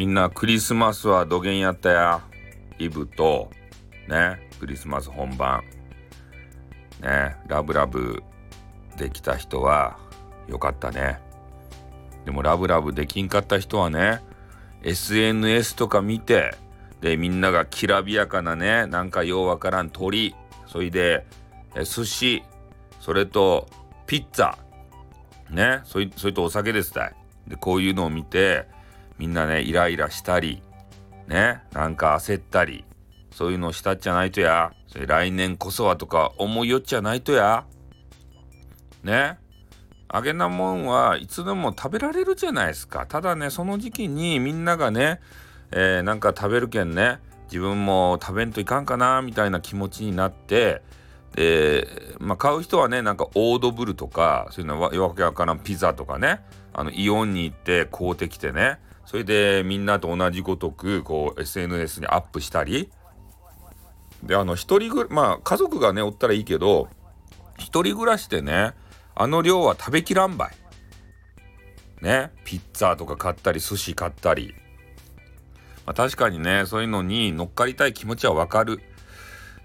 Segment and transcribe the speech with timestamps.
[0.00, 2.22] みんなクリスマスはどげんやったや。
[2.78, 3.50] イブと
[4.08, 5.62] ねクリスマス本番。
[7.02, 8.22] ねラブラブ
[8.96, 9.98] できた人は
[10.48, 11.20] よかったね。
[12.24, 14.22] でもラブラブできんかった人はね
[14.84, 16.54] SNS とか見て
[17.02, 20.34] でみんながきらびやかなねなんかようわからん鳥
[20.66, 21.26] それで
[21.76, 22.42] え寿司
[23.00, 23.68] それと
[24.06, 24.54] ピッツァ
[25.50, 27.14] ねそいそれとお酒ですたい。
[27.48, 28.79] でこういうのを見て
[29.20, 30.62] みんなねイライラしたり
[31.28, 32.86] ねなんか焦ったり
[33.30, 34.72] そういうのをしたっちゃないとや。
[34.86, 37.64] それ来年こそはとか思いよっちゃないとや。
[39.04, 39.38] ね。
[40.12, 43.06] 揚げなもんはいつでも食べられるじゃないですか。
[43.06, 45.20] ただねその時期にみんながね、
[45.70, 50.82] えー、なんか食べるけんね自分も食べんといかんかなみたいな気持ちになって
[51.36, 51.86] で、
[52.18, 56.40] まあ、買う人はねなんかオードブルとかそういうのわわけわからんピザとかね
[56.72, 62.90] あのイオンに行って買うてきてねそれでみんなと同じごとくこう SNS にアップしたり
[64.22, 66.88] であの一人ぐまあ家族がねおったらいいけど
[67.58, 68.72] 一人暮らしでね
[69.14, 70.50] あの量は食べきらんばい。
[72.02, 74.54] ねピッツァとか買ったり寿司買ったり、
[75.84, 78.80] まあ、確かにねそういうのに乗っかりたい気持ちはわかる。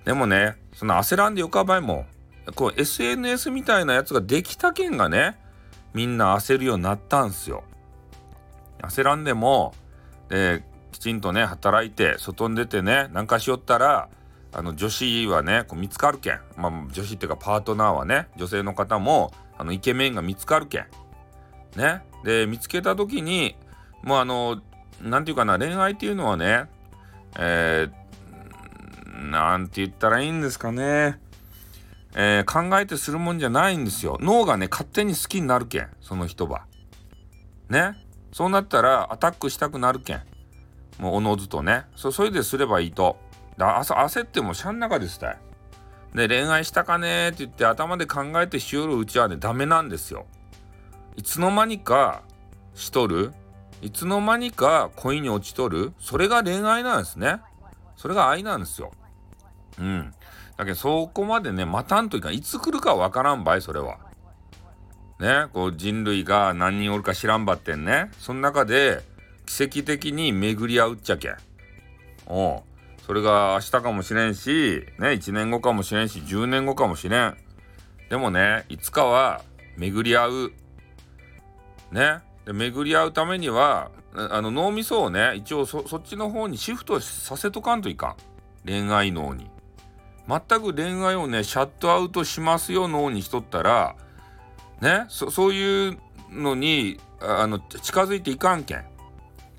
[0.04, 2.06] でもねその焦らんでよかばいも
[2.54, 5.38] こう SNS みたいなやつができたけんがね
[5.94, 7.64] みんな焦るようになったんすよ。
[8.86, 9.74] 焦らんでも、
[10.30, 14.10] で、きちんとね、働いて、外に出てね、なんかしよったら、
[14.54, 16.40] あの、女子はね、こう見つかるけん。
[16.56, 20.86] まあ、女子っていうかパートナーはね、女性の方も、あの、イケメンが見つかるけん。
[21.76, 22.02] ね。
[22.24, 23.58] で、見つけた時に、
[24.02, 24.62] もうあの、
[25.02, 26.70] なんていうかな、恋愛っていうのはね、
[27.38, 31.20] えー、なんて言ったらいいんですかね。
[32.16, 34.18] えー、考えてするもんじゃないんですよ。
[34.22, 36.66] 脳がね、勝手に好きになるけん、その人は。
[37.70, 38.05] ね。
[38.36, 40.22] そうなったらアタックしたくなるけん。
[41.00, 41.86] もうおのずとね。
[41.96, 43.16] そ、それですればいいと。
[43.58, 45.38] だ朝焦ってもしゃん中ですたい。
[46.14, 50.26] で、恋愛したかねって言って頭で考えてしよるうちはね、ダメなんですよ。
[51.16, 52.24] いつの間にか
[52.74, 53.32] しとる。
[53.82, 55.94] いつの間にか恋に落ちとる。
[55.98, 57.40] それが恋愛なんですね。
[57.96, 58.92] それが愛なんですよ。
[59.80, 60.14] うん。
[60.58, 62.34] だけどそこまでね、待たんといかん。
[62.34, 64.05] いつ来るかわからんばい、それは。
[65.20, 68.12] ね、こう人類が何人おるか知らんばってんね。
[68.20, 69.02] その中で
[69.46, 71.38] 奇跡的に巡り合うっちゃけん。
[72.26, 72.62] おう。
[73.06, 77.38] それが明日かもしれんし、ね、1年後かもしれんし、10年後かもしれん。
[78.10, 79.42] でもね、いつかは
[79.78, 80.54] 巡り合う。
[81.92, 82.20] ね。
[82.46, 88.16] で、巡り合うためには、あの脳みそをね、一応そそっちの方にシフトさせとかんといかん。
[88.66, 89.50] 恋愛脳に。
[90.28, 93.96] 全く恋愛をね、シャットアウトしますよ脳にしとったら、
[94.82, 95.98] ねそそういう
[96.32, 98.86] のにあの近づいていかんけん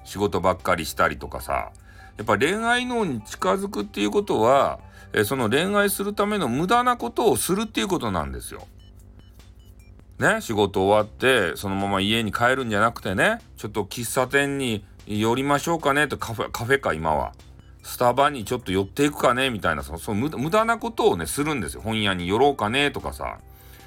[0.04, 1.72] 仕事ばっかりしたりとかさ
[2.16, 4.78] やっぱ恋愛脳に近づくっていうことは
[5.12, 8.66] えその恋愛するための無駄なことをするっていうことなんですよ。
[10.18, 17.32] ね仕事終わってそのまま家に帰るんじゃなくてねちょっと喫茶店に寄りましょうかねとカフェカフェか今は。
[17.82, 21.82] スタバにちょっと寄っていくかねみたいなその無駄なことをねするんですよ。
[21.82, 23.38] 本屋に寄ろうかねとかさ。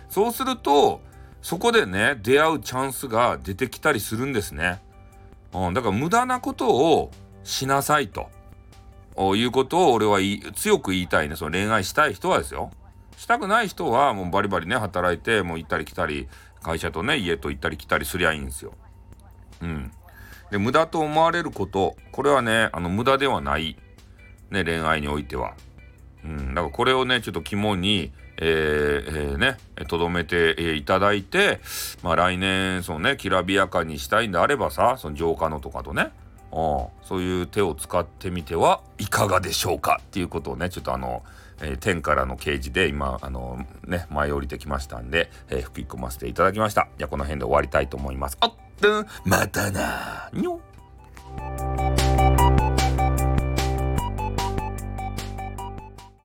[0.10, 1.02] そうすると
[1.42, 4.82] そこでね、出会うチャンスが出てきたりするんですね。
[5.54, 7.12] うん、だから無駄なことを
[7.44, 8.30] しなさいと。
[9.36, 10.20] いうことを俺は
[10.56, 11.36] 強く言いたいね。
[11.36, 12.72] その恋愛したい人はですよ。
[13.18, 16.30] したくない人はもうバリバリね、働いて、もう行ったり来たり、
[16.64, 18.74] 会社とね、家と行ったり来たりすりゃいいんですよ。
[19.62, 19.92] うん。
[20.52, 23.78] で、無駄と思われること、これはね、あの、無駄ではない。
[24.52, 25.54] ね、恋愛においては。
[26.24, 26.54] うん。
[26.54, 29.58] だからこれをね、ちょっと肝に、えー、えー、ね、
[29.88, 31.60] とどめていただいて、
[32.04, 36.12] まあ来年、そのね、きらびやかにしたいんであればさ、その浄化のとかとね、
[36.52, 41.24] そういう手を使ってみてはいかがでしょうかっていうことをね、ちょっとあの、
[41.62, 46.88] えー、天からの掲示で今、あのね、舞い降りてきましたんで、えー、吹き込ませていただきました。
[46.98, 48.38] じゃこの辺で終わりたいと思います。
[48.40, 48.54] あっ、
[49.26, 50.62] またなにょ